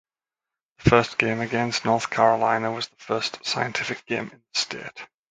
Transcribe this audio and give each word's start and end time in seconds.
The 0.83 0.89
first 0.89 1.19
game 1.19 1.41
against 1.41 1.85
North 1.85 2.09
Carolina 2.09 2.71
was 2.71 2.87
the 2.87 2.95
first 2.95 3.45
"scientific" 3.45 4.03
game 4.07 4.31
in 4.33 4.41
the 4.51 4.59
state. 4.59 5.07